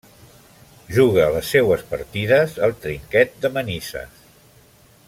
[0.95, 4.27] Juga les seues partides al Trinquet de Manises.